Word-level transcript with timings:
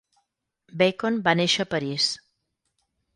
Bacon 0.81 1.19
va 1.27 1.33
néixer 1.41 1.63
a 1.65 1.69
París. 1.73 2.07